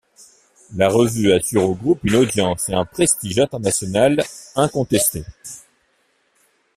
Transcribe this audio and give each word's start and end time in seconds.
La 0.75 0.89
revue 0.89 1.31
assure 1.31 1.63
au 1.69 1.75
Groupe 1.75 1.99
une 2.03 2.15
audience 2.15 2.69
et 2.69 2.73
un 2.73 2.85
prestige 2.85 3.37
international 3.37 4.23
incontestés. 4.55 5.25